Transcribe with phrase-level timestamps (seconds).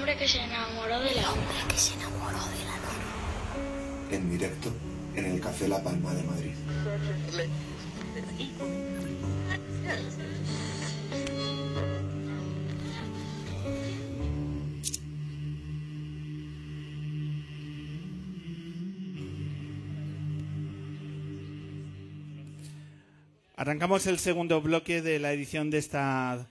[0.00, 4.10] hombre que se enamoró de la hombre que se enamoró de la luna.
[4.12, 4.72] En directo,
[5.14, 6.54] en el Café La Palma de Madrid.
[23.54, 26.48] Arrancamos el segundo bloque de la edición de esta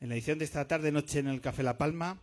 [0.00, 2.20] en la edición de esta tarde noche en el Café La Palma,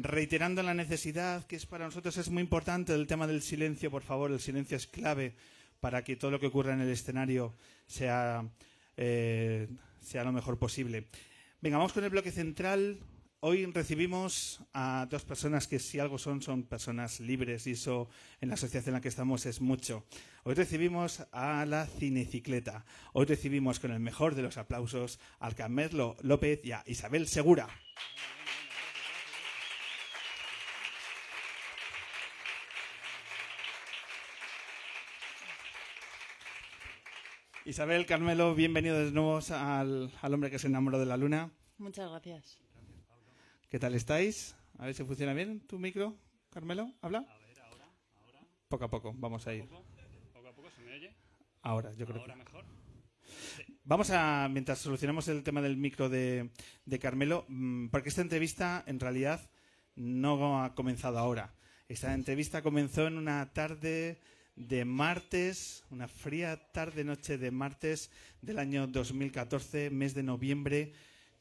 [0.00, 4.02] reiterando la necesidad que es para nosotros es muy importante el tema del silencio, por
[4.02, 5.34] favor, el silencio es clave
[5.80, 7.54] para que todo lo que ocurra en el escenario
[7.86, 8.44] sea
[8.96, 9.68] eh,
[10.00, 11.06] sea lo mejor posible.
[11.60, 12.98] Venga, vamos con el bloque central.
[13.40, 18.08] Hoy recibimos a dos personas que si algo son, son personas libres y eso
[18.40, 20.04] en la asociación en la que estamos es mucho.
[20.42, 22.84] Hoy recibimos a la Cinecicleta.
[23.12, 27.68] Hoy recibimos con el mejor de los aplausos al Carmelo López y a Isabel Segura.
[37.68, 41.50] Isabel, Carmelo, bienvenidos de nuevo al, al hombre que se enamoró de la luna.
[41.76, 42.58] Muchas gracias.
[43.68, 44.56] ¿Qué tal estáis?
[44.78, 46.16] A ver si funciona bien tu micro,
[46.48, 46.90] Carmelo.
[47.02, 47.18] ¿Habla?
[47.18, 47.84] A ver, ahora,
[48.24, 48.40] ahora.
[48.68, 49.68] Poco a poco, vamos a ir.
[49.68, 49.84] Poco,
[50.32, 51.14] poco a poco se me oye.
[51.60, 52.38] Ahora, yo creo Ahora que.
[52.38, 52.64] mejor.
[53.84, 56.48] Vamos a, mientras solucionamos el tema del micro de,
[56.86, 59.50] de Carmelo, mm, porque esta entrevista en realidad
[59.94, 61.54] no ha comenzado ahora.
[61.86, 64.22] Esta entrevista comenzó en una tarde
[64.58, 68.10] de martes, una fría tarde-noche de martes
[68.42, 70.92] del año 2014, mes de noviembre,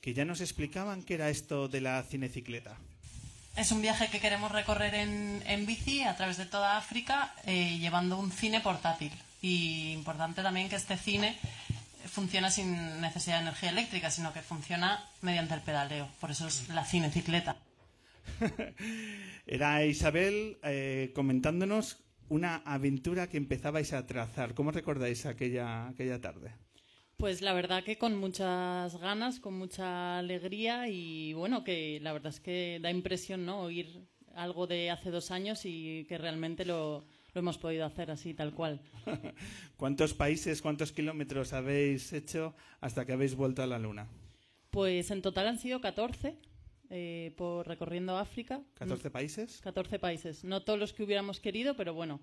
[0.02, 2.78] que ya nos explicaban qué era esto de la cinecicleta.
[3.56, 7.80] Es un viaje que queremos recorrer en, en bici a través de toda África eh,
[7.80, 9.12] llevando un cine portátil.
[9.42, 11.36] Y importante también que este cine
[12.08, 16.08] funciona sin necesidad de energía eléctrica, sino que funciona mediante el pedaleo.
[16.20, 17.58] Por eso es la cinecicleta.
[19.48, 21.98] Era Isabel eh, comentándonos
[22.30, 24.54] una aventura que empezabais a trazar.
[24.54, 26.52] ¿Cómo recordáis aquella, aquella tarde?
[27.18, 32.32] Pues la verdad que con muchas ganas, con mucha alegría y bueno, que la verdad
[32.32, 33.62] es que da impresión, ¿no?
[33.62, 38.36] Oír algo de hace dos años y que realmente lo, lo hemos podido hacer así,
[38.36, 38.82] tal cual.
[39.78, 44.08] ¿Cuántos países, cuántos kilómetros habéis hecho hasta que habéis vuelto a la Luna?
[44.70, 46.38] Pues en total han sido 14
[46.90, 48.62] eh, por recorriendo África.
[48.80, 49.60] ¿14 países?
[49.62, 50.44] 14 países.
[50.44, 52.20] No todos los que hubiéramos querido, pero bueno,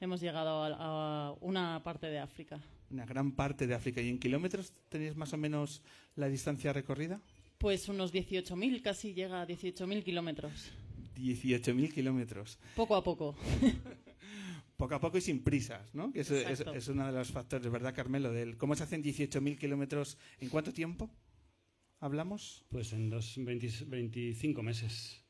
[0.00, 2.60] hemos llegado a, a una parte de África.
[2.90, 4.00] Una gran parte de África.
[4.00, 5.82] ¿Y en kilómetros tenéis más o menos
[6.14, 7.20] la distancia recorrida?
[7.58, 10.70] Pues unos 18.000, casi llega a 18.000 kilómetros.
[11.16, 12.58] 18.000 kilómetros.
[12.74, 13.34] Poco a poco.
[14.76, 16.12] Poco a poco y sin prisas, ¿no?
[16.12, 18.30] Que eso es, es uno de los factores, ¿verdad, Carmelo?
[18.30, 20.18] Del ¿Cómo se hacen 18.000 kilómetros?
[20.38, 21.08] ¿En cuánto tiempo
[22.06, 22.64] hablamos?
[22.70, 25.22] Pues en dos, 20 25 meses.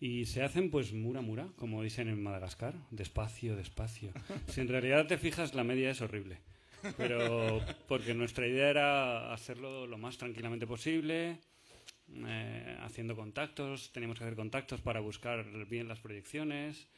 [0.00, 4.12] Y se hacen pues mura mura, como dicen en Madagascar, despacio, despacio.
[4.48, 6.38] Si en realidad te fijas, la media es horrible.
[6.96, 11.38] Pero porque nuestra idea era hacerlo lo más tranquilamente posible,
[12.26, 16.88] eh, haciendo contactos, teníamos que hacer contactos para buscar bien las proyecciones.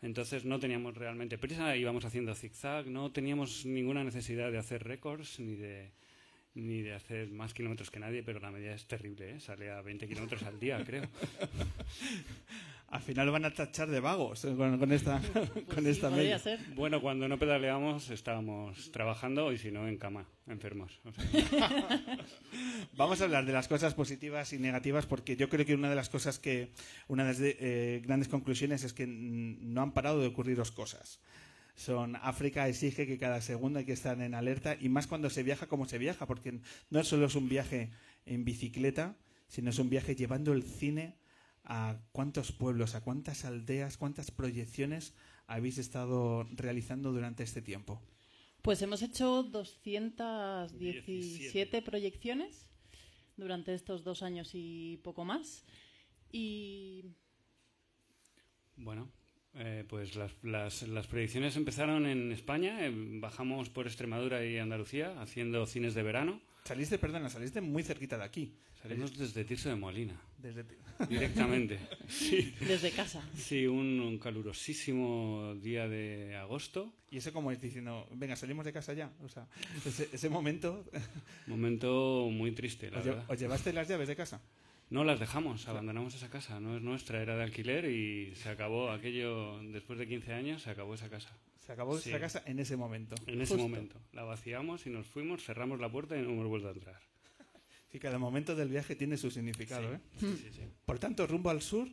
[0.00, 5.40] Entonces no teníamos realmente prisa, íbamos haciendo zigzag, no teníamos ninguna necesidad de hacer récords
[5.40, 5.90] ni de,
[6.58, 9.40] ni de hacer más kilómetros que nadie, pero la media es terrible, ¿eh?
[9.40, 11.04] sale a 20 kilómetros al día, creo.
[12.90, 15.20] Al final van a tachar de vagos eh, con, con esta,
[15.74, 16.38] con Sí, esta media.
[16.38, 16.58] ser.
[16.74, 20.98] Bueno, cuando no pedaleamos estábamos trabajando y si no en cama, enfermos.
[21.04, 21.24] O sea,
[22.96, 25.96] Vamos a hablar de las cosas positivas y negativas porque yo creo que una de
[25.96, 26.72] las cosas que,
[27.08, 31.20] una de las de- eh, grandes conclusiones es que no han parado de ocurriros cosas.
[31.78, 35.44] Son África exige que cada segundo hay que estar en alerta y más cuando se
[35.44, 36.58] viaja como se viaja, porque
[36.90, 37.92] no solo es un viaje
[38.26, 39.16] en bicicleta,
[39.46, 41.14] sino es un viaje llevando el cine
[41.62, 45.14] a cuántos pueblos, a cuántas aldeas, cuántas proyecciones
[45.46, 48.02] habéis estado realizando durante este tiempo.
[48.60, 51.82] Pues hemos hecho 217 17.
[51.82, 52.68] proyecciones
[53.36, 55.64] durante estos dos años y poco más.
[56.32, 57.04] Y
[58.74, 59.12] bueno,
[59.58, 65.20] eh, pues las, las, las proyecciones empezaron en España, eh, bajamos por Extremadura y Andalucía
[65.20, 66.40] haciendo cines de verano.
[66.64, 68.54] Saliste, perdona, saliste muy cerquita de aquí.
[68.82, 70.64] Salimos desde Tirso de Molina, Desde...
[71.08, 71.80] directamente.
[72.08, 73.20] Sí, desde casa.
[73.36, 76.92] sí un, un calurosísimo día de agosto.
[77.10, 79.10] Y eso como es diciendo, venga, salimos de casa ya.
[79.24, 79.48] O sea,
[79.84, 80.84] ese, ese momento,
[81.46, 83.24] Momento muy triste, la ¿os, lle- verdad.
[83.28, 84.40] os llevaste las llaves de casa?
[84.90, 86.60] No las dejamos, abandonamos esa casa.
[86.60, 90.70] No es nuestra, era de alquiler y se acabó aquello, después de 15 años, se
[90.70, 91.36] acabó esa casa.
[91.58, 92.08] Se acabó Sí.
[92.08, 93.14] esa casa en ese momento.
[93.26, 93.68] En ese Justo.
[93.68, 94.00] momento.
[94.12, 97.00] La vaciamos y nos fuimos, cerramos la puerta y no hemos vuelto a entrar.
[97.92, 99.94] Sí, cada momento del viaje tiene su significado.
[99.94, 100.00] ¿eh?
[100.18, 100.62] Sí, sí, sí.
[100.84, 101.88] Por tanto, rumbo al sur,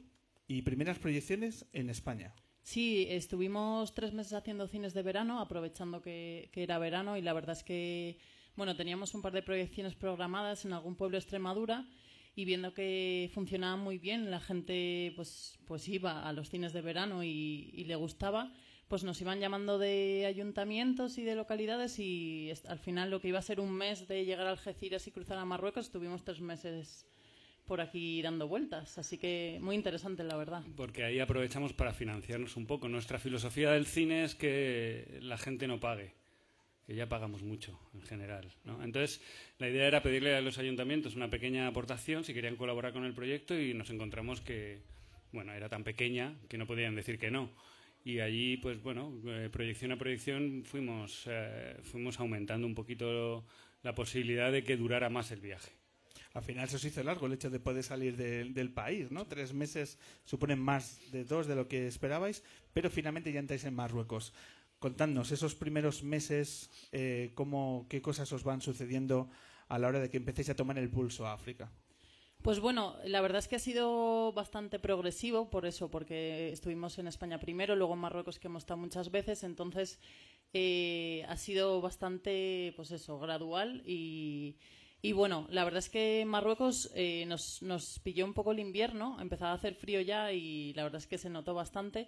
[0.47, 2.33] y primeras proyecciones en España.
[2.61, 7.33] Sí, estuvimos tres meses haciendo cines de verano, aprovechando que, que, era verano y la
[7.33, 8.17] verdad es que,
[8.55, 11.87] bueno, teníamos un par de proyecciones programadas en algún pueblo de Extremadura
[12.35, 16.81] y viendo que funcionaba muy bien, la gente pues, pues iba a los cines de
[16.81, 18.51] verano y, le gustaba,
[18.87, 23.39] pues nos iban llamando de ayuntamientos y de localidades y al final lo que iba
[23.39, 27.05] a ser un mes de llegar a Algeciras y cruzar a Marruecos, estuvimos tres meses
[27.65, 28.97] por aquí dando vueltas.
[28.97, 30.63] Así que muy interesante, la verdad.
[30.75, 32.87] Porque ahí aprovechamos para financiarnos un poco.
[32.89, 36.13] Nuestra filosofía del cine es que la gente no pague,
[36.85, 38.51] que ya pagamos mucho en general.
[38.63, 38.83] ¿no?
[38.83, 39.21] Entonces,
[39.57, 43.13] la idea era pedirle a los ayuntamientos una pequeña aportación si querían colaborar con el
[43.13, 44.81] proyecto y nos encontramos que,
[45.31, 47.49] bueno, era tan pequeña que no podían decir que no.
[48.03, 53.45] Y allí, pues bueno, eh, proyección a proyección fuimos, eh, fuimos aumentando un poquito
[53.81, 55.71] la posibilidad de que durara más el viaje
[56.35, 59.25] al final se os hizo largo el hecho de poder salir de, del país, ¿no?
[59.25, 62.43] Tres meses suponen más de dos de lo que esperabais,
[62.73, 64.33] pero finalmente ya entráis en Marruecos.
[64.85, 69.31] Contadnos esos primeros meses, eh, cómo, qué cosas os van sucediendo
[69.67, 71.71] a la hora de que empecéis a tomar el pulso a África.
[72.43, 77.07] Pues bueno, la verdad es que ha sido bastante progresivo por eso, porque estuvimos en
[77.07, 79.99] España primero, luego en Marruecos que hemos estado muchas veces, entonces
[80.53, 84.55] eh, ha sido bastante, pues eso, gradual y,
[85.01, 89.17] y bueno, la verdad es que Marruecos eh, nos, nos, pilló un poco el invierno,
[89.19, 92.07] empezaba a hacer frío ya y la verdad es que se notó bastante.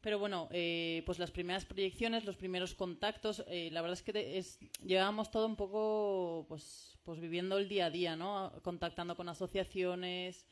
[0.00, 4.38] Pero bueno, eh, pues las primeras proyecciones, los primeros contactos, eh, la verdad es que
[4.38, 8.52] es, llevábamos todo un poco pues, pues viviendo el día a día, ¿no?
[8.62, 10.46] Contactando con asociaciones,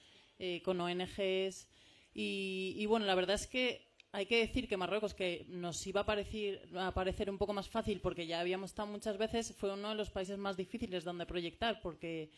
[0.64, 1.66] con ONGs.
[2.14, 6.00] Y, y bueno, la verdad es que hay que decir que Marruecos, que nos iba
[6.00, 9.72] a parecer, a parecer, un poco más fácil porque ya habíamos estado muchas veces, fue
[9.72, 12.30] uno de los países más difíciles donde proyectar porque,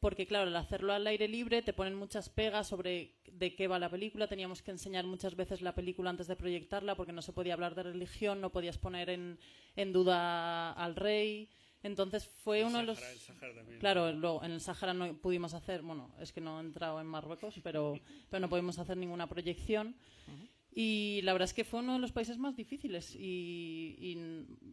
[0.00, 3.78] porque claro, al hacerlo al aire libre te ponen muchas pegas sobre de qué va
[3.78, 4.28] la película.
[4.28, 7.74] Teníamos que enseñar muchas veces la película antes de proyectarla porque no se podía hablar
[7.74, 9.38] de religión, no podías poner en,
[9.76, 11.48] en duda al rey.
[11.82, 13.12] Entonces fue el uno Sahara, de los.
[13.12, 13.78] El Sahara también.
[13.78, 17.06] Claro, luego, en el Sahara no pudimos hacer, bueno, es que no he entrado en
[17.06, 17.94] Marruecos, pero,
[18.30, 19.96] pero no pudimos hacer ninguna proyección.
[20.26, 20.48] Uh -huh.
[20.80, 24.14] Y la verdad es que fue uno de los países más difíciles y, y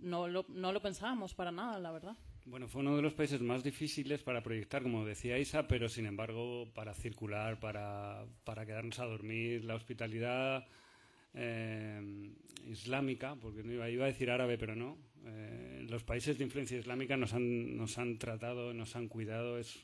[0.03, 2.15] no, lo, no, lo, pensábamos para nada, la verdad.
[2.47, 6.05] Bueno, fue uno de los países más difíciles para proyectar, como decía Isa, pero sin
[6.05, 10.67] embargo para circular, para, para quedarnos a dormir, la hospitalidad
[11.33, 12.29] eh,
[12.67, 14.95] islámica, porque no iba, iba, a decir árabe, pero no.
[15.25, 19.81] Eh, los países de influencia islámica nos han, nos han tratado, nos han cuidado, es,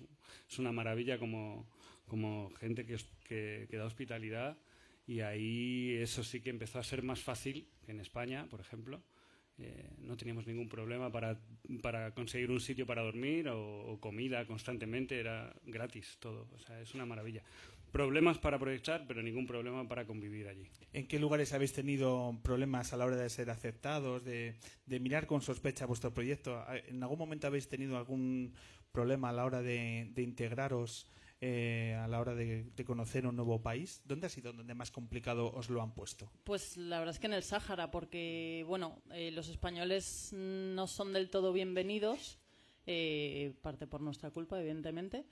[0.47, 1.67] es una maravilla como,
[2.05, 4.55] como gente que, que, que da hospitalidad
[5.07, 9.01] y ahí eso sí que empezó a ser más fácil que en España, por ejemplo.
[9.61, 11.39] Eh, no teníamos ningún problema para,
[11.81, 16.93] para, conseguir un sitio para dormir o, comida constantemente, era gratis todo, o sea, es
[16.95, 17.43] una maravilla.
[17.91, 20.67] Problemas para proyectar, pero ningún problema para convivir allí.
[20.93, 24.55] ¿En qué lugares habéis tenido problemas a la hora de ser aceptados, de,
[24.85, 26.63] de mirar con sospecha vuestro proyecto?
[26.87, 28.53] ¿En algún momento habéis tenido algún
[28.91, 31.07] problema a la hora de, de integraros
[31.41, 34.01] eh, a la hora de, conocer un nuevo país?
[34.05, 36.31] ¿Dónde ha sido donde más complicado os lo han puesto?
[36.43, 41.13] Pues la verdad es que en el Sáhara, porque bueno, eh, los españoles no son
[41.13, 42.37] del todo bienvenidos,
[42.85, 45.25] eh, parte por nuestra culpa, evidentemente.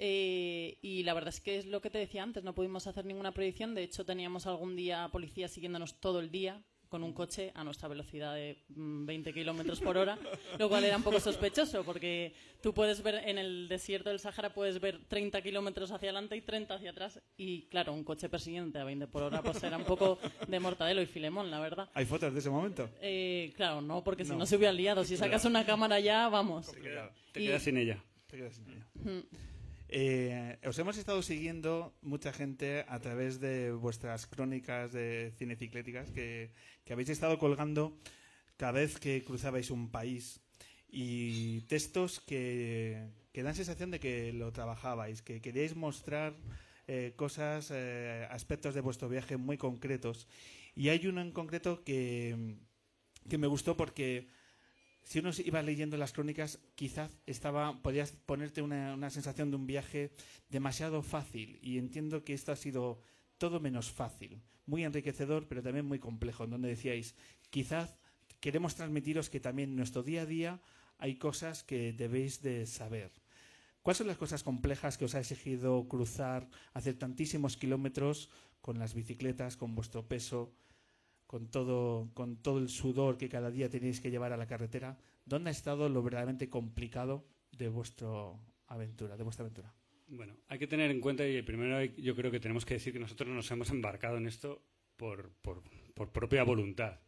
[0.00, 3.04] Eh, y la verdad es que es lo que te decía antes, no pudimos hacer
[3.04, 3.74] ninguna proyección.
[3.74, 7.88] De hecho, teníamos algún día policía siguiéndonos todo el día con un coche a nuestra
[7.88, 10.18] velocidad de 20 kilómetros por hora,
[10.58, 14.52] lo cual era un poco sospechoso, porque tú puedes ver en el desierto del Sáhara,
[14.54, 18.78] puedes ver 30 kilómetros hacia adelante y 30 hacia atrás, y claro, un coche persiguiente
[18.78, 21.90] a 20 por hora, pues era un poco de Mortadelo y Filemón, la verdad.
[21.94, 22.88] ¿Hay fotos de ese momento?
[23.00, 24.30] Eh, claro, no, porque no.
[24.30, 25.04] si no se hubiera liado.
[25.04, 26.72] Si sacas una cámara ya, vamos.
[27.32, 28.02] Te quedas sin ella.
[28.26, 28.86] Te quedas sin ella.
[28.94, 29.57] Mm.
[29.88, 36.52] Eh, os hemos estado siguiendo mucha gente a través de vuestras crónicas de cinecicléticas que,
[36.84, 37.96] que habéis estado colgando
[38.58, 40.44] cada vez que cruzabais un país
[40.90, 46.36] y textos que, dan sensación de que lo trabajabais, que queríais mostrar
[46.88, 50.28] eh, cosas, eh, aspectos de vuestro viaje muy concretos.
[50.74, 52.56] Y hay uno en concreto que,
[53.28, 54.28] que me gustó porque
[55.08, 59.66] si uno iba leyendo las crónicas, quizás estaba, podías ponerte una, una, sensación de un
[59.66, 60.12] viaje
[60.50, 61.58] demasiado fácil.
[61.62, 63.00] Y entiendo que esto ha sido
[63.38, 64.42] todo menos fácil.
[64.66, 67.14] Muy enriquecedor, pero también muy complejo, en donde decíais,
[67.48, 67.96] quizás
[68.40, 70.60] queremos transmitiros que también en nuestro día a día
[70.98, 73.10] hay cosas que debéis de saber.
[73.80, 78.28] ¿Cuáles son las cosas complejas que os ha exigido cruzar, hacer tantísimos kilómetros
[78.60, 80.52] con las bicicletas, con vuestro peso?
[81.28, 84.96] Con todo, con todo el sudor que cada día tenéis que llevar a la carretera,
[85.26, 88.08] ¿dónde ha estado lo verdaderamente complicado de vuestra
[88.66, 89.72] aventura, de vuestra aventura?
[90.08, 92.94] Bueno, hay que tener en cuenta, y primero hay- yo creo que tenemos que decir
[92.94, 94.62] que nosotros nos hemos embarcado en esto
[94.96, 95.62] por, por,
[95.94, 96.98] por propia voluntad.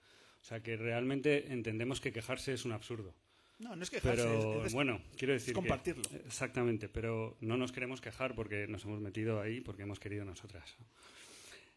[0.41, 3.15] O sea, que realmente entendemos que quejarse es un absurdo.
[3.59, 5.51] No, no es quejarse, Pero es- es- bueno, quiero decir.
[5.51, 6.03] es compartirlo.
[6.03, 10.25] que- exactamente, pero no nos queremos quejar porque nos hemos metido ahí, porque hemos querido
[10.27, 10.77] nosotras.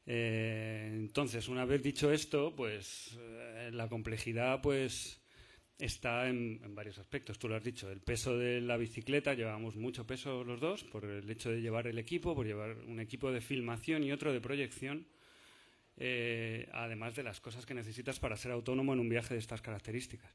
[0.05, 5.21] Eh, entonces, una vez dicho esto, pues eh, la complejidad, pues
[5.79, 7.39] está en, varios aspectos.
[7.39, 11.05] Tú lo has dicho, el peso de la bicicleta, llevamos mucho peso los dos por
[11.05, 14.41] el hecho de llevar el equipo, por llevar un equipo de filmación y otro de
[14.41, 15.07] proyección,
[15.97, 19.61] eh, además de las cosas que necesitas para ser autónomo en un viaje de estas
[19.61, 20.33] características.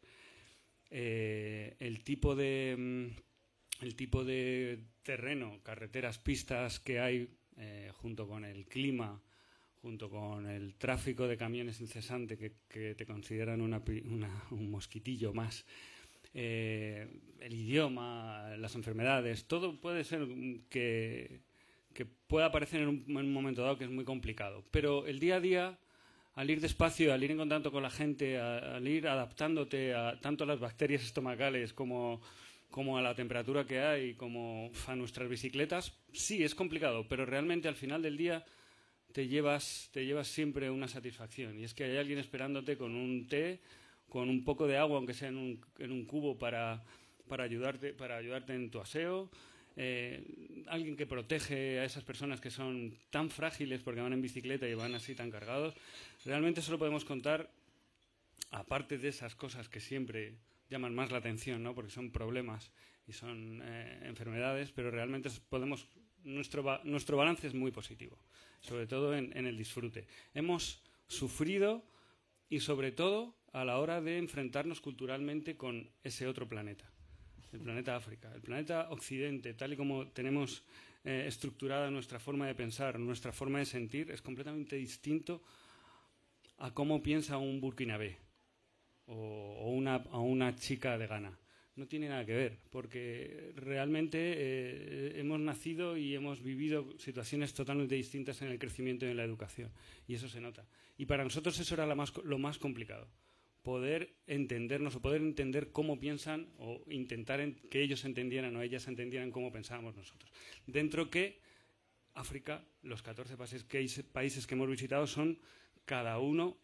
[0.91, 7.29] El tipo de mm, el tipo de terreno, carreteras, pistas que hay,
[7.93, 9.23] junto con el clima,
[9.83, 15.33] junto con el tráfico de camiones incesante que, que te consideran una una- un mosquitillo
[15.33, 15.65] más,
[16.35, 17.07] eh,
[17.41, 20.27] el idioma, las enfermedades, todo puede ser
[20.69, 21.41] que,
[21.95, 24.65] que pueda parecer en un, en un momento dado que es muy complicado.
[24.71, 25.79] Pero el día a día,
[26.35, 30.19] al ir despacio, al ir en contacto con la gente, a- al ir adaptándote a
[30.21, 32.21] tanto a las bacterias estomacales como,
[32.71, 37.69] como a la temperatura que hay, como a nuestras bicicletas, sí, es complicado, pero realmente
[37.69, 38.45] al final del día
[39.13, 41.59] te llevas, te llevas siempre una satisfacción.
[41.59, 43.61] Y es que hay alguien esperándote con un té,
[44.09, 46.83] con un poco de agua, aunque sea en un, en un cubo, para,
[47.29, 49.31] para, ayudarte, para ayudarte en tu aseo.
[49.81, 54.67] Eh, alguien que protege a esas personas que son tan frágiles porque van en bicicleta
[54.69, 55.75] y van así tan cargados.
[56.25, 57.49] Realmente solo podemos contar,
[58.51, 60.35] aparte de esas cosas que siempre
[60.69, 61.75] llaman más la atención, ¿no?
[61.75, 62.73] porque son problemas
[63.07, 65.89] y son eh, enfermedades, pero realmente podemos
[66.25, 68.19] nuestro, nuestro balance es muy positivo,
[68.61, 70.07] sobre todo en, en el disfrute.
[70.35, 71.85] Hemos sufrido
[72.49, 76.91] y sobre todo a la hora de enfrentarnos culturalmente con ese otro planeta,
[77.53, 80.65] el planeta África, el planeta Occidente, tal y como tenemos
[81.05, 85.43] eh, estructurada nuestra forma de pensar, nuestra forma de sentir, es completamente distinto
[86.59, 88.19] a cómo piensa un burkinabé
[89.07, 91.39] o, o una, a una chica de Ghana.
[91.79, 97.95] No tiene nada que ver, porque realmente eh, hemos nacido y hemos vivido situaciones totalmente
[97.95, 99.71] distintas en el crecimiento y en la educación,
[100.09, 100.67] y eso se nota.
[100.97, 103.07] Y para nosotros eso era la más lo más complicado,
[103.63, 108.89] poder entendernos o poder entender cómo piensan o intentar en- que ellos entendieran o ellas
[108.89, 110.33] entendieran cómo pensábamos nosotros.
[110.67, 111.39] Dentro que
[112.15, 115.39] África, los 14 países que, países que hemos visitado son
[115.85, 116.59] cada uno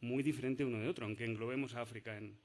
[0.00, 2.36] muy diferente uno de otro, aunque englobemos a África en,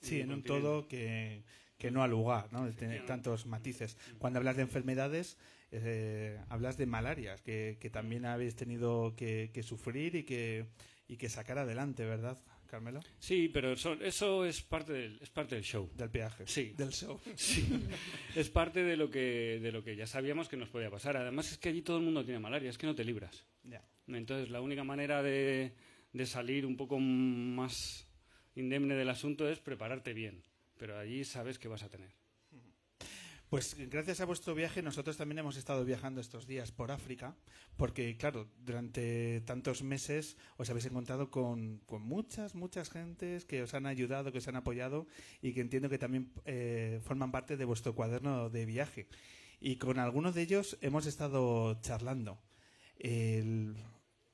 [0.00, 1.42] Sí, en un todo que,
[1.78, 2.68] que no al lugar, ¿no?
[2.72, 3.96] Tiene tantos matices.
[4.18, 5.38] Cuando hablas de enfermedades,
[5.70, 10.66] eh, hablas de malarias, que, que también habéis tenido que, que sufrir y que,
[11.06, 13.00] y que sacar adelante, ¿verdad, Carmelo?
[13.18, 15.90] Sí, pero eso, eso es, parte del, es parte del show.
[15.94, 16.44] Del peaje.
[16.46, 16.74] Sí.
[16.76, 17.20] Del show.
[17.36, 17.68] Sí,
[18.34, 21.16] es parte de lo, que, de lo que ya sabíamos que nos podía pasar.
[21.16, 23.44] Además es que allí todo el mundo tiene malaria, es que no te libras.
[23.62, 23.82] Ya.
[24.06, 25.72] Entonces la única manera de,
[26.12, 28.07] de salir un poco más
[28.60, 30.42] indemne del asunto es prepararte bien.
[30.76, 32.10] Pero allí sabes que vas a tener.
[33.48, 37.34] Pues gracias a vuestro viaje nosotros también hemos estado viajando estos días por África,
[37.78, 43.72] porque claro, durante tantos meses os habéis encontrado con, con muchas, muchas gentes que os
[43.72, 45.06] han ayudado, que os han apoyado
[45.40, 49.08] y que entiendo que también eh, forman parte de vuestro cuaderno de viaje.
[49.60, 52.38] Y con algunos de ellos hemos estado charlando.
[52.98, 53.76] El-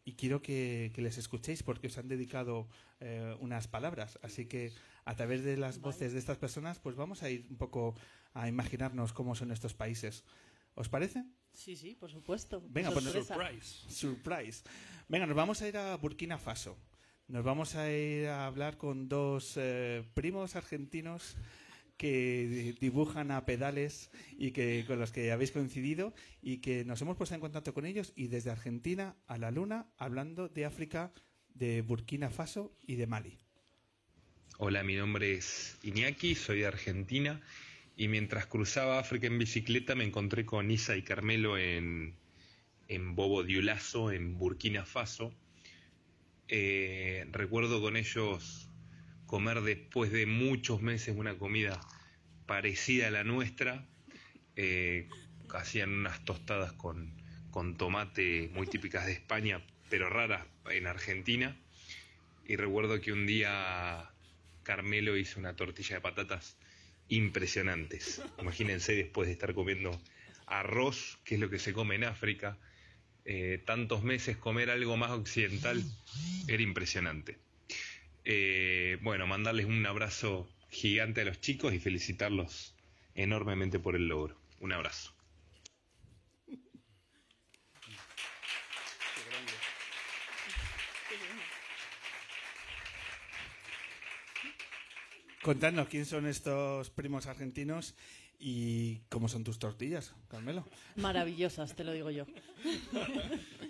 [0.05, 2.69] y quiero que, que les escuchéis porque os han dedicado
[3.01, 4.19] eh, unas palabras.
[4.23, 4.73] Así que
[5.05, 7.95] a través de las voces de estas personas, pues vamos a ir un poco
[8.35, 10.25] a imaginarnos cómo son estos países.
[10.75, 11.25] ¿Os parece?
[11.53, 12.63] Sí, sí, por supuesto.
[12.69, 13.05] Venga, pues.
[13.05, 13.85] Surprise.
[13.89, 14.63] Surprise.
[15.09, 16.77] Venga, nos vamos a ir a Burkina Faso.
[17.29, 21.37] Nos vamos a ir a hablar con dos eh, primos argentinos
[21.97, 27.17] que dibujan a pedales y que con los que habéis coincidido y que nos hemos
[27.17, 31.13] puesto en contacto con ellos y desde Argentina a la Luna hablando de África,
[31.55, 33.39] de Burkina Faso y de Mali.
[34.59, 37.41] Hola, mi nombre es Iñaki, soy de Argentina
[37.97, 42.17] y mientras cruzaba África en bicicleta me encontré con Isa y Carmelo en,
[42.89, 45.33] en Bobo Dioulasso, en Burkina Faso.
[46.49, 48.69] Eh, recuerdo con ellos
[49.27, 51.81] comer después de muchos meses una comida
[52.47, 53.87] parecida a la nuestra.
[54.57, 55.09] Eh,
[55.53, 57.15] hacían unas tostadas con,
[57.51, 61.57] con tomate muy típicas de España, pero raras en Argentina.
[62.47, 64.11] Y recuerdo que un día
[64.63, 66.57] Carmelo hizo una tortilla de patatas
[67.09, 68.23] impresionantes.
[68.41, 69.99] Imagínense después de estar comiendo
[70.47, 72.59] arroz, que es lo que se come en África,
[73.25, 75.83] eh, tantos meses comer algo más occidental
[76.47, 77.39] era impresionante.
[78.25, 82.75] Eh, bueno, mandarles un abrazo gigante a los chicos y felicitarlos
[83.15, 84.37] enormemente por el logro.
[84.61, 85.15] Un abrazo.
[95.43, 97.95] Contadnos quién son estos primos argentinos
[98.39, 100.67] y cómo son tus tortillas, Carmelo.
[100.97, 102.25] Maravillosas, te lo digo yo.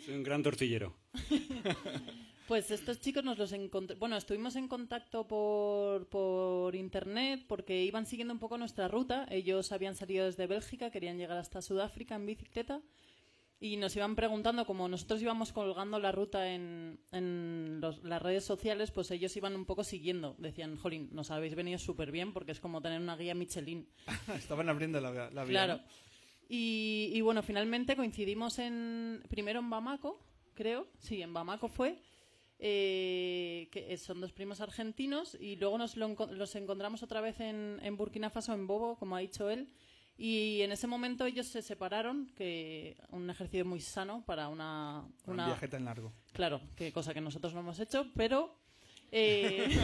[0.05, 0.97] Soy un gran tortillero.
[2.47, 3.97] Pues estos chicos nos los encontré.
[3.97, 9.27] Bueno, estuvimos en contacto por, por internet porque iban siguiendo un poco nuestra ruta.
[9.31, 12.83] Ellos habían salido desde Bélgica, querían llegar hasta Sudáfrica en bicicleta
[13.61, 18.45] y nos iban preguntando, como nosotros íbamos colgando la ruta en, en los- las redes
[18.45, 20.35] sociales, pues ellos iban un poco siguiendo.
[20.37, 23.89] Decían, Jolín, nos habéis venido súper bien porque es como tener una guía Michelin.
[24.37, 25.65] Estaban abriendo la, la vía.
[25.65, 25.81] Claro.
[26.47, 30.21] Y, y bueno, finalmente coincidimos en primero en Bamako,
[30.53, 30.87] creo.
[30.99, 31.97] Sí, en Bamako fue.
[32.59, 37.79] Eh, que son dos primos argentinos y luego nos lo los encontramos otra vez en,
[37.83, 39.69] en Burkina Faso, en Bobo, como ha dicho él.
[40.17, 45.35] Y en ese momento ellos se separaron, que un ejercicio muy sano para una, Un
[45.35, 46.13] una viaje tan largo.
[46.33, 48.57] Claro, que cosa que nosotros no hemos hecho, pero.
[49.11, 49.69] eh,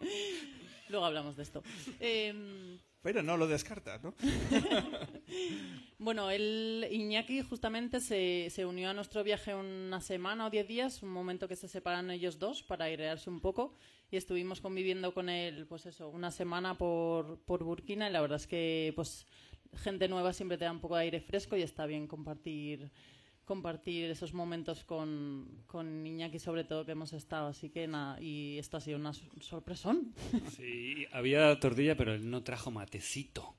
[0.88, 1.62] Luego hablamos de esto.
[2.00, 4.14] Em, Pero no lo descartas, ¿no?
[5.98, 11.02] bueno, el Iñaki justamente se, se unió a nuestro viaje una semana o diez días,
[11.02, 13.74] un momento que se separan ellos dos para airearse un poco
[14.10, 18.36] y estuvimos conviviendo con él, pues eso, una semana por, por Burkina y la verdad
[18.36, 19.26] es que, pues,
[19.76, 22.90] gente nueva siempre te da un poco de aire fresco y está bien compartir
[23.44, 28.58] compartir esos momentos con, con Iñaki sobre todo que hemos estado así que nada y
[28.58, 30.14] esto ha sido una sor- sorpresón
[30.56, 33.54] Sí, había tortilla, pero él no trajo matecito.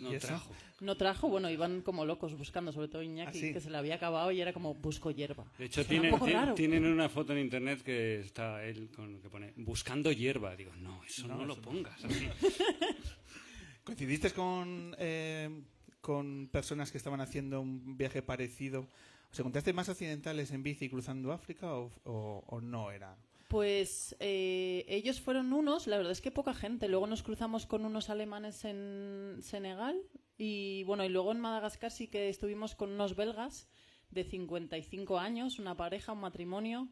[0.00, 0.54] No trajo.
[0.80, 3.52] no trajo bueno iban como locos buscando sobre todo Iñaki ¿Ah, sí?
[3.52, 6.86] que se le había acabado y era como busco hierba De hecho, tienen, un tienen
[6.86, 10.56] una foto en internet que está él con que pone buscando hierba.
[10.56, 12.28] Digo, no, eso no, lo pongas así.
[13.84, 15.62] ¿Coincidiste con, eh,
[16.00, 18.88] con personas que estaban haciendo un viaje parecido?
[19.32, 23.16] ¿Os encontraste más occidentales en bici cruzando África o, o- o no era?
[23.48, 26.86] Pues eh, ellos fueron unos, la verdad es que poca gente.
[26.88, 29.98] Luego nos cruzamos con unos alemanes en Senegal
[30.36, 33.68] y bueno, y luego en Madagascar sí que estuvimos con unos belgas
[34.10, 36.88] de 55 años, una pareja, un matrimonio,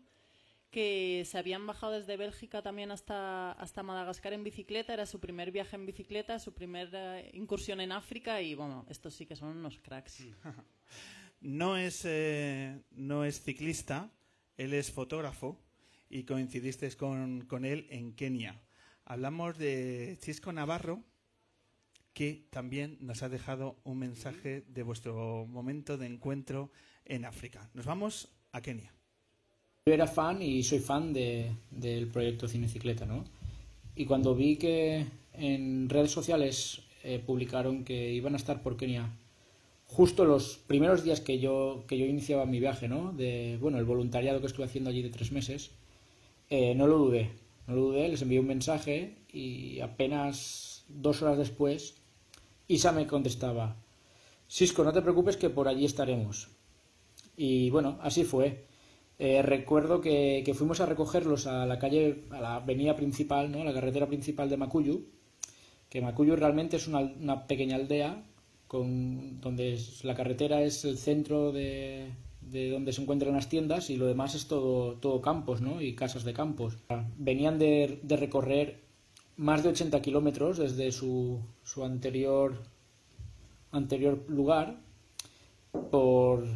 [0.70, 4.92] que se habían bajado desde Bélgica también hasta, hasta Madagascar en bicicleta.
[4.94, 9.26] Era su primer viaje en bicicleta, su primera incursión en África y bueno, estos sí
[9.26, 10.24] que son unos cracks.
[11.40, 14.10] No es, eh, no es ciclista,
[14.56, 15.58] él es fotógrafo
[16.08, 18.60] y coincidiste con, con él en Kenia.
[19.04, 21.02] Hablamos de Chisco Navarro,
[22.12, 26.70] que también nos ha dejado un mensaje de vuestro momento de encuentro
[27.04, 27.68] en África.
[27.74, 28.92] Nos vamos a Kenia.
[29.86, 33.24] Yo era fan y soy fan de- del proyecto Cinecicleta, ¿no?
[33.94, 39.08] Y cuando vi que en redes sociales eh, publicaron que iban a estar por Kenia
[39.86, 43.12] justo los primeros días que yo, que yo iniciaba mi viaje, ¿no?
[43.12, 45.70] De, bueno, el voluntariado que estuve haciendo allí de tres meses,
[46.50, 47.30] eh, no lo dudé.
[47.66, 51.96] No lo dudé, les envié un mensaje y apenas dos horas después
[52.68, 53.76] Isa me contestaba,
[54.48, 56.48] Cisco, no te preocupes que por allí estaremos.
[57.36, 58.66] Y bueno, así fue.
[59.18, 63.62] Eh, recuerdo que, que fuimos a recogerlos a la calle, a la avenida principal, ¿no?
[63.62, 65.06] a la carretera principal de Macuyu,
[65.88, 68.24] que Macuyu realmente es una, una pequeña aldea
[68.66, 73.96] con, donde la carretera es el centro de, de donde se encuentran las tiendas y
[73.96, 75.80] lo demás es todo, todo campos ¿no?
[75.80, 76.76] y casas de campos.
[77.16, 78.80] Venían de, de recorrer
[79.36, 82.62] más de 80 kilómetros desde su, su anterior,
[83.72, 84.76] anterior lugar
[85.90, 86.46] por,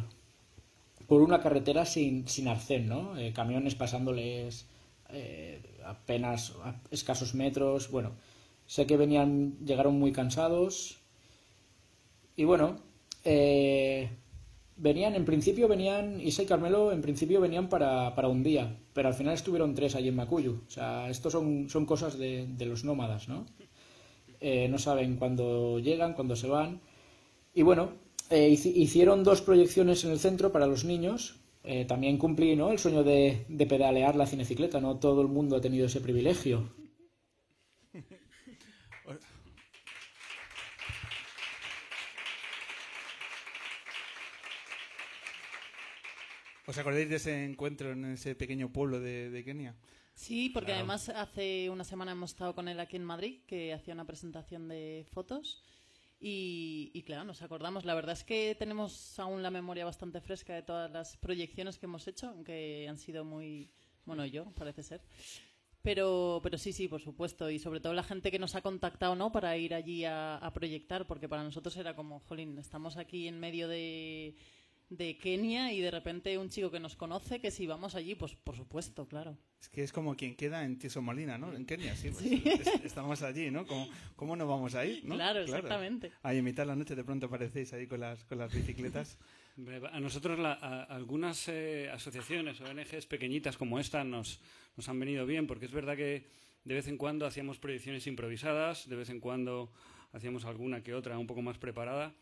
[1.07, 3.17] por una carretera sin, sin arcén, ¿no?
[3.17, 4.65] Eh, camiones pasándoles
[5.09, 7.91] eh, apenas a escasos metros.
[7.91, 8.11] Bueno,
[8.65, 11.00] sé que venían, llegaron muy cansados.
[12.35, 12.77] Y bueno,
[13.23, 14.09] eh,
[14.77, 19.07] venían, en principio venían, Isa y Carmelo en principio venían para, para un día, pero
[19.09, 20.61] al final estuvieron tres allí en Macuyu.
[20.67, 23.45] O sea, esto son, son cosas de, los nómadas, ¿no?
[24.39, 26.81] Eh, no saben cuándo llegan, cuándo se van.
[27.53, 27.89] Y bueno,
[28.29, 31.37] eh, hici- hicieron dos proyecciones en el centro para los niños.
[31.63, 32.71] Eh, también cumplí ¿no?
[32.71, 34.79] el sueño de, de pedalear la cinecicleta.
[34.81, 36.69] No todo el mundo ha tenido ese privilegio.
[46.71, 49.75] ¿Os acordáis de ese encuentro en ese pequeño pueblo de, de Kenia?
[50.13, 53.93] Sí, porque además hace una semana hemos estado con él aquí en Madrid, que hacía
[53.93, 55.65] una presentación de fotos.
[56.17, 57.83] Y, y claro, nos acordamos.
[57.83, 61.87] La verdad es que tenemos aún la memoria bastante fresca de todas las proyecciones que
[61.87, 63.69] hemos hecho, aunque han sido muy.
[64.05, 65.01] Bueno, yo, parece ser.
[65.81, 67.49] Pero, pero sí, sí, por supuesto.
[67.49, 69.29] Y sobre todo la gente que nos ha contactado, ¿no?
[69.33, 73.41] Para ir allí a, a proyectar, porque para nosotros era como, jolín, estamos aquí en
[73.41, 74.37] medio de,
[74.91, 78.35] de Kenia y de repente un chico que nos conoce, que si vamos allí, pues
[78.35, 79.37] por supuesto, claro.
[79.61, 81.53] Es que es como quien queda en Tieso Molina, ¿no?
[81.53, 82.09] En Kenia, sí.
[82.09, 82.21] pues,
[82.67, 83.65] es- estamos allí, ¿no?
[83.65, 85.05] ¿Cómo, cómo no vamos a ir?
[85.05, 85.15] ¿no?
[85.15, 86.11] Claro, exactamente.
[86.23, 89.17] Ahí en mitad de la noche de pronto aparecéis ahí con las, con las bicicletas.
[89.93, 94.41] A nosotros la- a- algunas eh, asociaciones o ONGs pequeñitas como esta nos,
[94.75, 96.27] nos han venido bien porque es verdad que
[96.65, 99.71] de vez en cuando hacíamos proyecciones improvisadas, de vez en cuando
[100.11, 102.13] hacíamos alguna que otra un poco más preparada,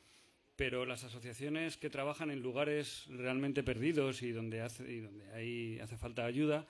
[0.60, 5.80] pero las asociaciones que trabajan en lugares realmente perdidos y donde hace, y donde hay,
[5.80, 6.68] hace falta ayuda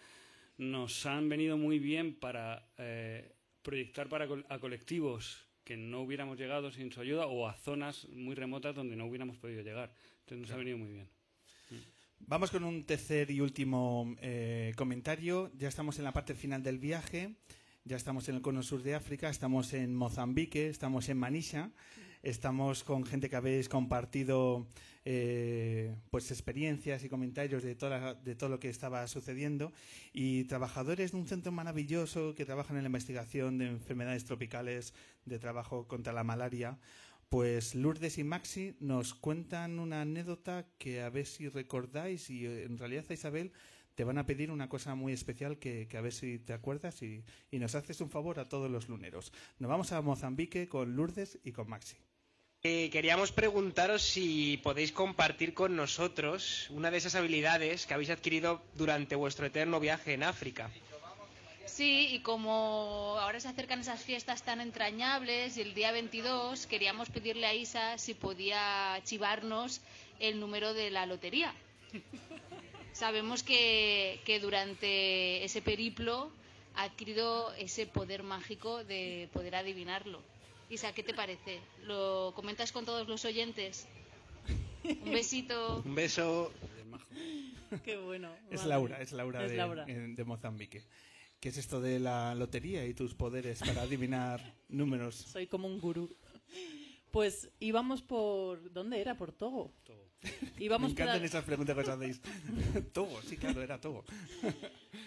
[0.60, 6.69] nos han venido muy bien para eh, proyectar para a colectivos que no hubiéramos llegado
[6.69, 9.91] sin su ayuda o a zonas muy remotas donde no hubiéramos podido llegar.
[10.19, 11.10] Entonces nos ha venido muy bien.
[12.19, 15.52] Vamos con un tercer y último eh, comentario.
[15.58, 17.38] Ya estamos en la parte final del viaje.
[17.86, 21.71] Ya estamos en el cono sur de África, estamos en Mozambique, estamos en Manisha,
[22.23, 24.67] estamos con gente que habéis compartido
[25.05, 29.71] eh, pues experiencias y comentarios de, toda, de todo lo que estaba sucediendo
[30.13, 34.93] y trabajadores de un centro maravilloso que trabajan en la investigación de enfermedades tropicales,
[35.25, 36.77] de trabajo contra la malaria.
[37.29, 42.63] Pues Lourdes y Maxi nos cuentan una anécdota que a ver si recordáis y eh,
[42.63, 43.51] en realidad Isabel
[43.95, 47.01] te van a pedir una cosa muy especial que, que a ver si te acuerdas
[47.03, 49.32] y, y nos haces un favor a todos los luneros.
[49.60, 51.97] Nos vamos a Mozambique con Lourdes y con Maxi.
[52.62, 58.62] Eh, queríamos preguntaros si podéis compartir con nosotros una de esas habilidades que habéis adquirido
[58.76, 60.69] durante vuestro eterno viaje en África.
[61.65, 67.10] Sí, y como ahora se acercan esas fiestas tan entrañables y el día 22 queríamos
[67.10, 69.80] pedirle a Isa si podía chivarnos
[70.19, 71.54] el número de la lotería.
[72.91, 76.30] Sabemos que, que durante ese periplo
[76.76, 80.22] ha adquirido ese poder mágico de poder adivinarlo.
[80.69, 81.60] Isa, ¿qué te parece?
[81.84, 83.88] ¿Lo comentas con todos los oyentes?
[84.84, 85.82] Un besito.
[85.86, 86.51] Un beso.
[87.84, 88.32] Qué bueno.
[88.51, 88.69] Es vale.
[88.69, 89.86] Laura, es Laura, Es de, Laura.
[89.88, 90.84] en- de Mozambique.
[91.39, 95.15] ¿Qué es esto de la lotería y tus poderes para adivinar números?
[95.15, 96.13] Soy como un gurú.
[97.12, 98.71] Pues íbamos por...
[98.73, 99.15] ¿Dónde era?
[99.15, 99.71] Por Togo.
[100.58, 102.21] Me Íbamos por encantan esas preguntas que os hacéis.
[102.93, 104.03] Togo, sí, claro, era Togo.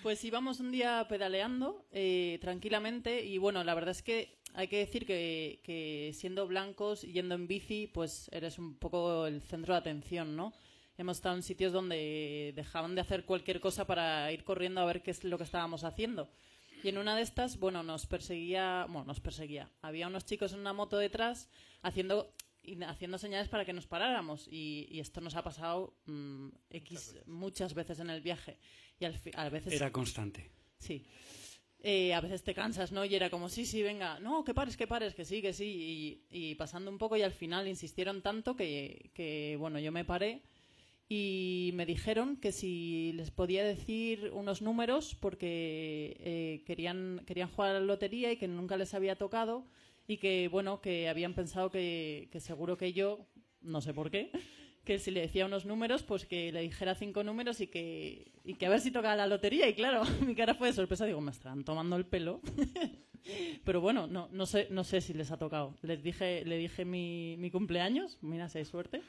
[0.02, 4.78] Pues íbamos un día pedaleando eh, tranquilamente y bueno, la verdad es que hay que
[4.78, 9.80] decir que, que siendo blancos, yendo en bici, pues eres un poco el centro de
[9.80, 10.52] atención, ¿no?
[10.98, 15.02] Hemos estado en sitios donde dejaban de hacer cualquier cosa para ir corriendo a ver
[15.02, 16.30] qué es lo que estábamos haciendo.
[16.82, 19.70] Y en una de estas, bueno, nos perseguía, bueno, nos perseguía.
[19.80, 21.48] Había unos chicos en una moto detrás
[21.80, 26.48] haciendo y haciendo señales para que nos paráramos y, y esto nos ha pasado mm,
[26.70, 28.58] X muchas veces en el viaje
[29.00, 30.50] y al a veces Era constante.
[30.78, 31.04] Sí.
[31.84, 33.04] Eh, a veces te cansas, ¿no?
[33.04, 36.24] Y era como, sí, sí, venga, no, que pares, que pares, que sí, que sí.
[36.30, 40.42] Y, pasando un poco y al final insistieron tanto que, que, bueno, yo me paré
[41.08, 47.70] y me dijeron que si les podía decir unos números porque eh, querían, querían jugar
[47.70, 49.66] a la lotería y que nunca les había tocado
[50.06, 53.26] y que, bueno, que habían pensado que, que seguro que yo,
[53.60, 54.30] no sé por qué,
[54.84, 58.54] que si le decía unos números, pues que le dijera cinco números y que, y
[58.54, 59.68] que a ver si tocaba la lotería.
[59.68, 62.40] Y claro, mi cara fue de sorpresa, digo, me están tomando el pelo.
[63.64, 65.76] Pero bueno, no, no, sé, no sé si les ha tocado.
[65.82, 69.02] Les dije, le dije mi, mi cumpleaños, mira si hay suerte.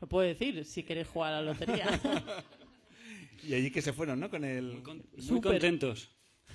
[0.00, 1.86] Lo puedo decir, si queréis jugar a la lotería.
[3.42, 4.28] Y allí que se fueron, ¿no?
[4.28, 4.82] Con el...
[4.82, 5.52] Muy Súper.
[5.52, 6.10] contentos.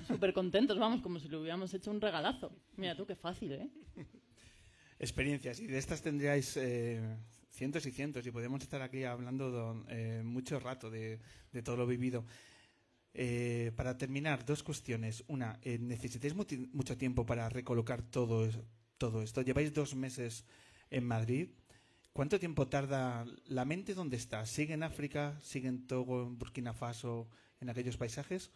[0.08, 2.52] Súper contentos, vamos, como si le hubiéramos hecho un regalazo.
[2.76, 3.70] Mira tú, qué fácil, ¿eh?
[5.00, 5.60] experiencias.
[5.60, 7.02] Y de estas tendríais eh,
[7.52, 8.26] cientos y cientos.
[8.26, 11.20] Y podemos estar aquí hablando don- eh, mucho rato de,
[11.64, 12.26] todo lo vivido.
[13.14, 15.24] Eh, para terminar, dos cuestiones.
[15.28, 18.50] Una, eh, ¿necesitáis mucho tiempo para recolocar todo,
[18.98, 19.42] todo esto?
[19.42, 20.46] Lleváis dos meses
[20.90, 21.50] en Madrid.
[22.14, 23.94] ¿Cuánto tiempo tarda la mente?
[23.94, 24.46] ¿Dónde está?
[24.46, 25.40] ¿Sigue en África?
[25.42, 28.52] ¿Sigue en Togo, en Burkina Faso, en aquellos paisajes?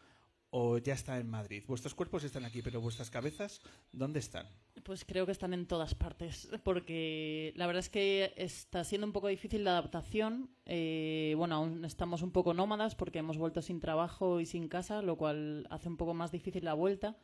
[0.58, 1.64] ¿O ya está en Madrid?
[1.68, 3.60] Vuestros cuerpos están aquí, pero vuestras cabezas,
[3.92, 4.48] ¿dónde están?
[4.84, 9.12] Pues creo que están en todas partes, porque la verdad es que está siendo un
[9.12, 10.50] poco difícil la adaptación.
[10.66, 15.02] Eh, bueno, aún estamos un poco nómadas porque hemos vuelto sin trabajo y sin casa,
[15.02, 17.18] lo cual hace un poco más difícil la vuelta.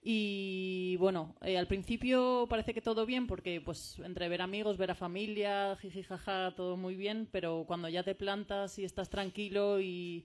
[0.00, 4.92] Y bueno, eh, al principio parece que todo bien porque pues entre ver amigos, ver
[4.92, 9.80] a familia, jiji jaja, todo muy bien, pero cuando ya te plantas y estás tranquilo
[9.80, 10.24] y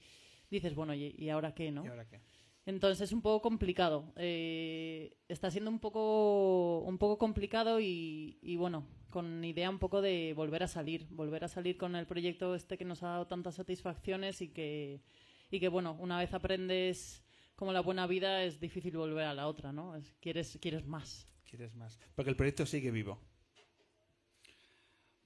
[0.56, 1.84] dices, bueno, ¿y, y ahora qué, no?
[1.86, 2.20] ¿Y ahora qué?
[2.66, 4.14] Entonces es un poco complicado.
[4.18, 10.02] Eh, está siendo un poco, un poco complicado y, y bueno, con idea un poco
[10.02, 13.28] de volver a salir, volver a salir con el proyecto este que nos ha dado
[13.28, 15.02] tantas satisfacciones y que,
[15.50, 17.24] y que bueno, una vez aprendes
[17.56, 19.96] como la buena vida es difícil volver a la otra, ¿no?
[19.96, 21.28] Es- quieres, quieres más.
[21.50, 22.00] ¿Quieres más?
[22.16, 23.20] Porque el proyecto sigue vivo.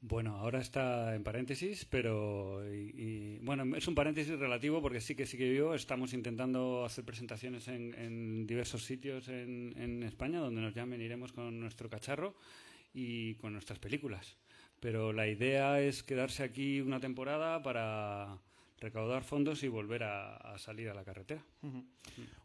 [0.07, 5.25] Bueno, ahora está en paréntesis, pero y- bueno, es un paréntesis relativo porque sí que
[5.25, 10.61] sí que yo estamos intentando hacer presentaciones en, en diversos sitios en, en España donde
[10.61, 12.35] nos llamen iremos con nuestro cacharro
[12.93, 14.37] y con nuestras películas.
[14.79, 18.37] Pero la idea es quedarse aquí una temporada para
[18.85, 21.43] recaudar fondos y volver a, a salir a la carretera.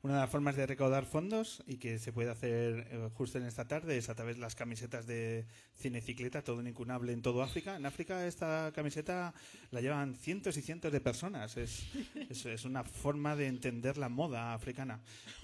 [0.03, 3.45] Una de las formas de recaudar fondos y que se puede hacer eh, justo en
[3.45, 7.43] esta tarde es a través de las camisetas de cinecicleta, todo un incunable en todo
[7.43, 7.77] África.
[7.77, 9.35] En África esta camiseta
[9.71, 11.59] la llevan cientos y cientos de personas.
[11.59, 11.87] Es,
[12.31, 15.03] es, es una forma de entender la moda africana.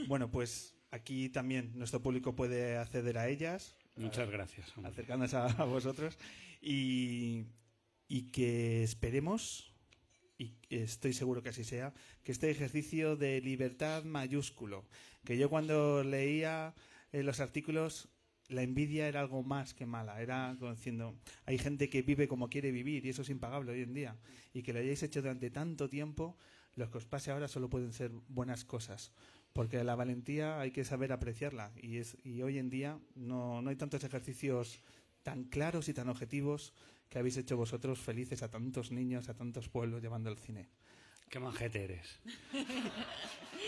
[0.09, 3.77] Bueno, pues aquí también nuestro público puede acceder a ellas.
[3.97, 4.75] Muchas gracias.
[4.77, 4.93] hombre.
[4.93, 6.17] Acercándose a, a vosotros.
[6.63, 7.45] Y,
[8.09, 9.76] y que esperemos
[10.39, 14.85] y estoy seguro que así sea, que este ejercicio de libertad mayúsculo,
[15.25, 16.75] que yo cuando leía
[17.13, 18.09] eh, los artículos,
[18.49, 22.49] la envidia era algo más que mala, era como diciendo, hay gente que vive como
[22.49, 24.17] quiere vivir y eso es impagable hoy en día,
[24.53, 26.37] y que lo hayáis hecho durante tanto tiempo,
[26.75, 29.13] lo que os pase ahora solo pueden ser buenas cosas.
[29.55, 33.71] Porque la valentía hay que saber apreciarla y, es, y hoy en día no, no
[33.71, 34.83] hay tantos ejercicios
[35.23, 36.75] tan claros y tan objetivos
[37.09, 40.69] que habéis hecho vosotros felices a tantos niños, a tantos pueblos llevando el cine.
[41.29, 42.21] Qué majete eres.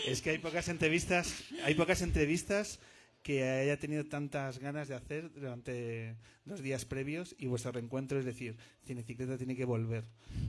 [0.07, 2.79] Es que hay pocas entrevistas, hay pocas entrevistas
[3.21, 8.25] que haya tenido tantas ganas de hacer durante los días previos y vuestro reencuentro es
[8.25, 10.05] decir, Cinecicleta tiene que volver,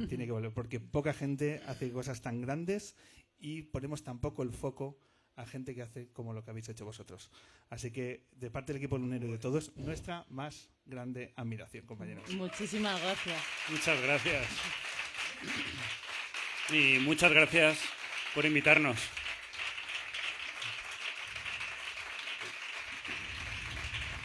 [0.09, 2.95] tiene que volver, porque poca gente hace cosas tan grandes
[3.41, 4.99] y ponemos tan poco el foco
[5.41, 7.31] a gente que hace como lo que habéis hecho vosotros.
[7.69, 12.31] Así que, de parte del equipo lunero y de todos, nuestra más grande admiración, compañeros.
[12.35, 13.43] Muchísimas gracias.
[13.71, 14.47] Muchas gracias.
[16.71, 17.79] Y muchas gracias
[18.35, 18.99] por invitarnos.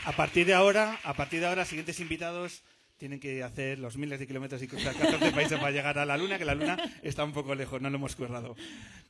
[0.05, 2.63] A partir de ahora, a partir de ahora, siguientes invitados
[2.97, 6.17] tienen que hacer los miles de kilómetros y cruzar 14 países para llegar a la
[6.17, 8.55] Luna, que la Luna está un poco lejos, no lo hemos currado.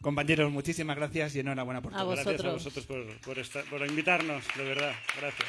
[0.02, 2.12] Compañeros, muchísimas gracias y enhorabuena por A todo.
[2.12, 2.64] Gracias a vosotros.
[2.64, 4.94] vosotros por, por, estar- por invitarnos, de verdad.
[5.20, 5.48] Gracias.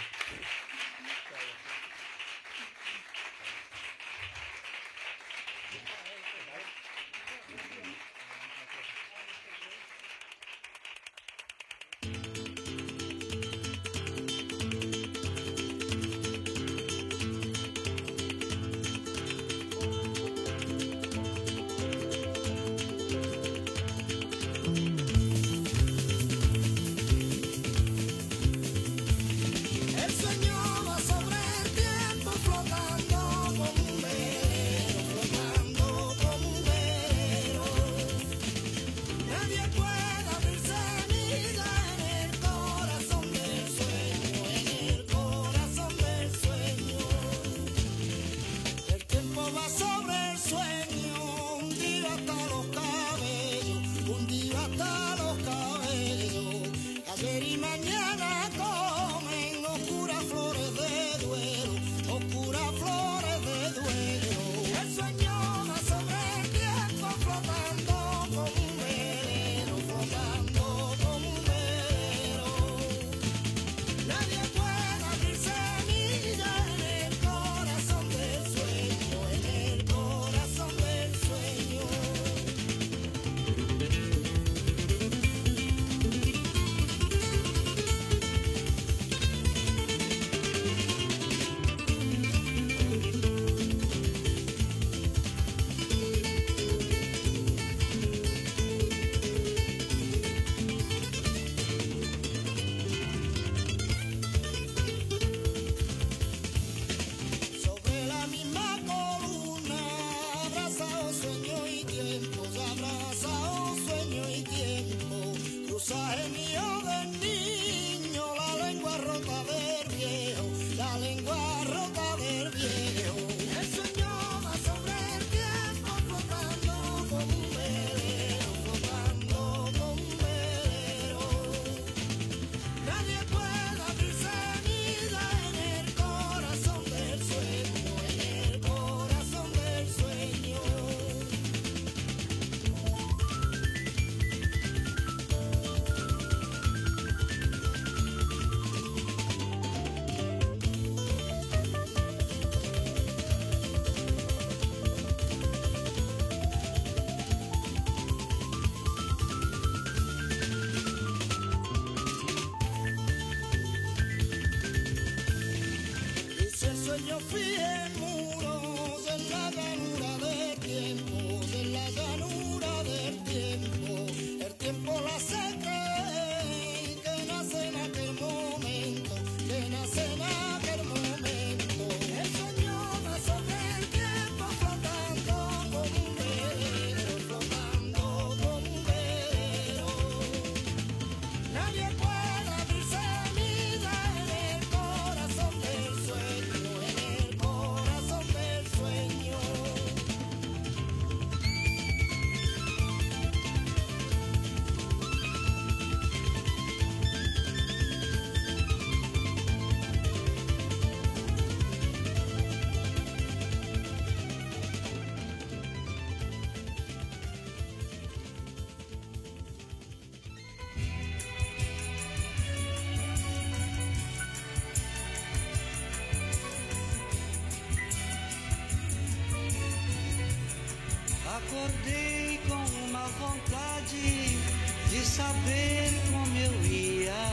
[235.16, 237.24] Saber como eu ia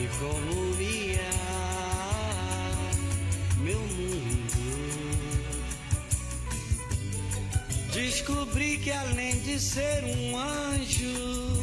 [0.00, 1.30] e como ia
[3.58, 4.64] meu mundo.
[7.92, 11.62] Descobri que além de ser um anjo,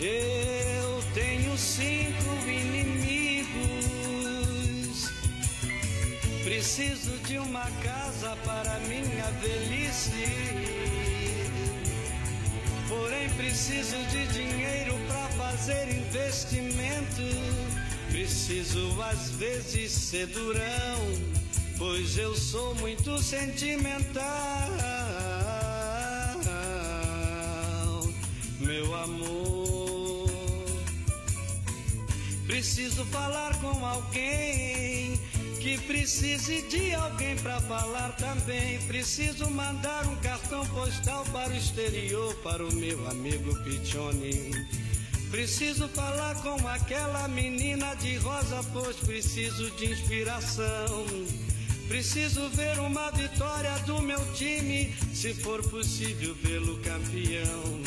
[0.00, 3.52] eu tenho cinco inimigos.
[6.44, 10.81] Preciso de uma casa para minha velhice.
[12.92, 17.22] Porém, preciso de dinheiro para fazer investimento.
[18.10, 21.00] Preciso às vezes ser durão,
[21.78, 24.22] pois eu sou muito sentimental.
[28.60, 30.30] Meu amor.
[32.46, 35.18] Preciso falar com alguém
[35.62, 38.80] que precise de alguém pra falar também.
[38.88, 44.50] Preciso mandar um cartão postal para o exterior para o meu amigo Pichone.
[45.30, 51.06] Preciso falar com aquela menina de rosa, pois preciso de inspiração.
[51.86, 57.80] Preciso ver uma vitória do meu time, se for possível vê-lo campeão.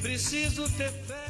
[0.00, 1.27] Preciso ter fé.